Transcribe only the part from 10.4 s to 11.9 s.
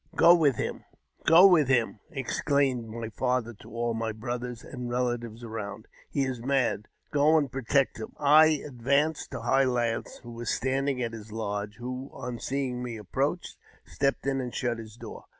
standing at his lodge,